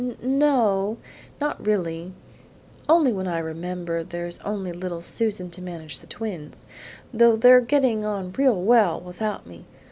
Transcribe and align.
"No 0.23 0.65
o; 0.67 0.97
not 1.39 1.63
really; 1.63 2.11
only 2.89 3.13
when 3.13 3.27
I 3.27 3.37
remember 3.37 4.03
there's 4.03 4.39
only 4.39 4.71
little 4.71 4.99
Susan 5.01 5.51
to 5.51 5.61
manage 5.61 5.99
the 5.99 6.07
twins; 6.07 6.65
though 7.13 7.35
they're 7.35 7.61
getting 7.61 8.03
on 8.03 8.31
real 8.31 8.59
well 8.59 8.99
without 8.99 9.45
me. 9.45 9.67